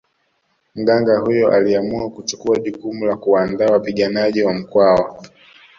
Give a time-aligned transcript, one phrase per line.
[0.75, 5.21] Mganga huyo aliamua kuchukua jukumu la kuwaandaa wapiganaji wa Mkwawa